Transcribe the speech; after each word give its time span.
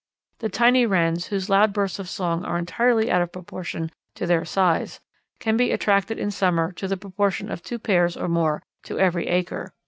The 0.39 0.49
tiny 0.49 0.87
Wrens, 0.87 1.27
whose 1.27 1.47
loud 1.47 1.73
bursts 1.73 1.99
of 1.99 2.09
song 2.09 2.43
are 2.43 2.57
entirely 2.57 3.11
out 3.11 3.21
of 3.21 3.31
proportion 3.31 3.91
to 4.15 4.25
their 4.25 4.43
size, 4.43 4.99
can 5.39 5.55
be 5.57 5.69
attracted 5.71 6.17
in 6.17 6.31
summer 6.31 6.71
to 6.71 6.87
the 6.87 6.97
proportion 6.97 7.51
of 7.51 7.61
two 7.61 7.77
pairs 7.77 8.17
or 8.17 8.27
more 8.27 8.63
to 8.85 8.97
every 8.97 9.27
acre. 9.27 9.75